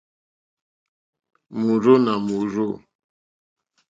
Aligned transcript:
Mòrzô 1.61 1.93
nà 2.05 2.13
mòrzô. 2.27 2.67